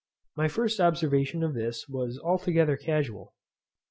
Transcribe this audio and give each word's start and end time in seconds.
My 0.35 0.47
first 0.47 0.79
observation 0.79 1.43
of 1.43 1.53
this 1.53 1.87
was 1.87 2.17
altogether 2.17 2.75
casual. 2.75 3.35